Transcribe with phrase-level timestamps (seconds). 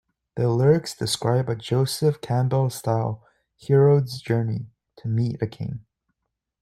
[0.35, 3.23] The lyrics describe a Joseph Campbell-style
[3.55, 5.85] "hero's journey" to meet a king.